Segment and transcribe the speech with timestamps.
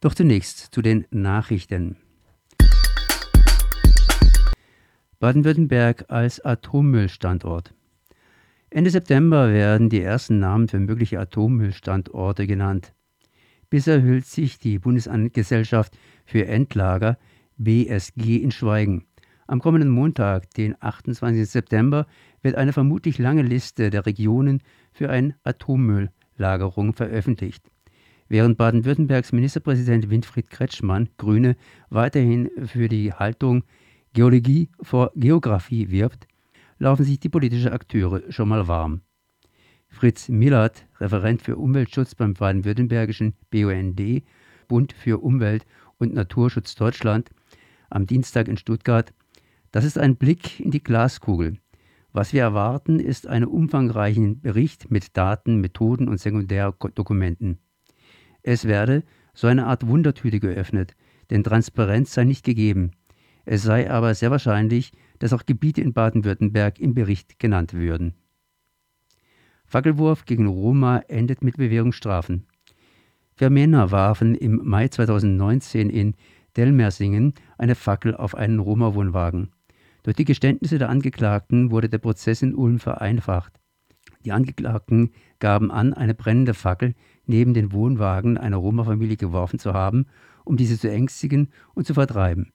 [0.00, 1.96] Doch zunächst zu den Nachrichten.
[5.18, 7.74] Baden-Württemberg als Atommüllstandort.
[8.70, 12.94] Ende September werden die ersten Namen für mögliche Atommüllstandorte genannt.
[13.68, 17.18] Bisher hüllt sich die Bundesgesellschaft für Endlager
[17.58, 19.04] BSG in Schweigen.
[19.46, 21.46] Am kommenden Montag, den 28.
[21.46, 22.06] September,
[22.40, 24.62] wird eine vermutlich lange Liste der Regionen
[24.92, 27.70] für eine Atommülllagerung veröffentlicht.
[28.30, 31.56] Während Baden-Württembergs Ministerpräsident Winfried Kretschmann, Grüne,
[31.88, 33.64] weiterhin für die Haltung
[34.12, 36.28] Geologie vor Geographie wirbt,
[36.78, 39.00] laufen sich die politischen Akteure schon mal warm.
[39.88, 44.22] Fritz Millert, Referent für Umweltschutz beim baden-württembergischen BUND,
[44.68, 45.66] Bund für Umwelt
[45.98, 47.30] und Naturschutz Deutschland,
[47.90, 49.12] am Dienstag in Stuttgart,
[49.72, 51.58] das ist ein Blick in die Glaskugel.
[52.12, 57.58] Was wir erwarten, ist einen umfangreichen Bericht mit Daten, Methoden und Sekundärdokumenten.
[58.42, 59.02] Es werde
[59.34, 60.94] so eine Art Wundertüte geöffnet,
[61.30, 62.92] denn Transparenz sei nicht gegeben.
[63.44, 68.14] Es sei aber sehr wahrscheinlich, dass auch Gebiete in Baden-Württemberg im Bericht genannt würden.
[69.66, 72.46] Fackelwurf gegen Roma endet mit Bewährungsstrafen.
[73.36, 76.14] Vier Männer warfen im Mai 2019 in
[76.56, 79.50] Delmersingen eine Fackel auf einen Roma-Wohnwagen.
[80.02, 83.59] Durch die Geständnisse der Angeklagten wurde der Prozess in Ulm vereinfacht.
[84.24, 86.94] Die Angeklagten gaben an, eine brennende Fackel
[87.26, 90.06] neben den Wohnwagen einer Roma-Familie geworfen zu haben,
[90.44, 92.52] um diese zu ängstigen und zu vertreiben.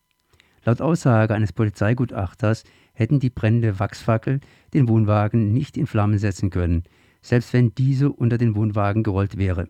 [0.64, 2.64] Laut Aussage eines Polizeigutachters
[2.94, 4.42] hätten die brennende Wachsfackel
[4.74, 6.84] den Wohnwagen nicht in Flammen setzen können,
[7.22, 9.68] selbst wenn diese unter den Wohnwagen gerollt wäre.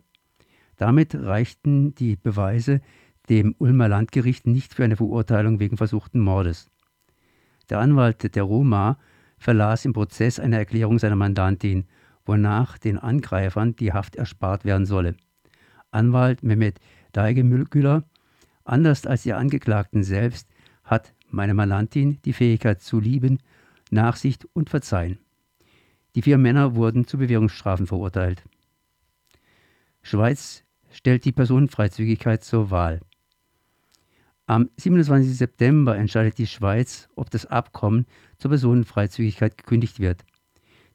[0.78, 2.82] Damit reichten die Beweise
[3.30, 6.70] dem Ulmer Landgericht nicht für eine Verurteilung wegen versuchten Mordes.
[7.70, 8.98] Der Anwalt der Roma
[9.38, 11.86] verlas im Prozess eine Erklärung seiner Mandantin,
[12.26, 15.16] wonach den Angreifern die Haft erspart werden solle.
[15.92, 16.80] Anwalt Mehmet
[17.12, 18.04] Daigemüller,
[18.64, 20.50] anders als die Angeklagten selbst,
[20.84, 23.40] hat meine Mandantin die Fähigkeit zu lieben,
[23.92, 25.20] Nachsicht und Verzeihen.
[26.16, 28.44] Die vier Männer wurden zu Bewährungsstrafen verurteilt.
[30.02, 33.02] Schweiz stellt die Personenfreizügigkeit zur Wahl.
[34.48, 35.36] Am 27.
[35.36, 38.06] September entscheidet die Schweiz, ob das Abkommen
[38.38, 40.24] zur Personenfreizügigkeit gekündigt wird.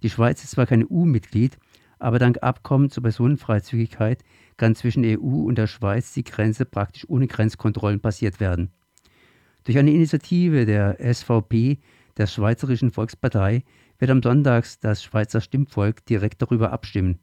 [0.04, 1.58] Die Schweiz ist zwar kein EU-Mitglied,
[1.98, 4.22] aber dank Abkommen zur Personenfreizügigkeit
[4.56, 8.70] kann zwischen EU und der Schweiz die Grenze praktisch ohne Grenzkontrollen passiert werden.
[9.64, 11.78] Durch eine Initiative der SVP,
[12.18, 13.64] der Schweizerischen Volkspartei,
[13.98, 17.18] wird am Sonntag das Schweizer Stimmvolk direkt darüber abstimmen.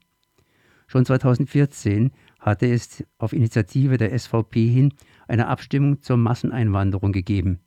[0.88, 4.94] Schon 2014 hatte es auf Initiative der SVP hin
[5.28, 7.60] eine Abstimmung zur Masseneinwanderung gegeben.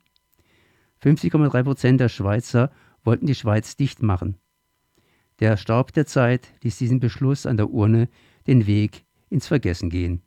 [1.03, 2.71] 50,3 Prozent der Schweizer
[3.03, 4.37] wollten die Schweiz dicht machen.
[5.39, 8.09] Der Staub der Zeit ließ diesen Beschluss an der Urne
[8.47, 10.21] den Weg ins Vergessen gehen,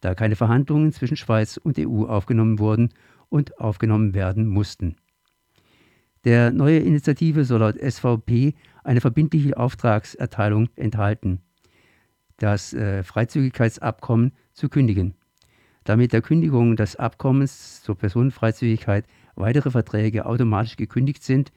[0.00, 2.90] da keine Verhandlungen zwischen Schweiz und EU aufgenommen wurden
[3.28, 4.96] und aufgenommen werden mussten.
[6.24, 11.40] Der neue Initiative soll laut SVP eine verbindliche Auftragserteilung enthalten,
[12.40, 15.14] das äh, Freizügigkeitsabkommen zu kündigen.
[15.84, 19.06] Damit der Kündigung des Abkommens zur Personenfreizügigkeit
[19.36, 21.52] weitere Verträge automatisch gekündigt sind,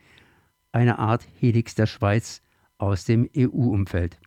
[0.71, 2.41] eine Art Helix der Schweiz
[2.77, 4.19] aus dem EU-Umfeld.